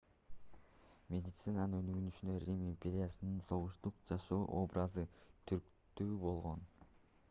[1.15, 5.05] медицинанын өнүгүшүнө рим империясынын согуштук жашоо образы
[5.53, 6.65] түрткү болгон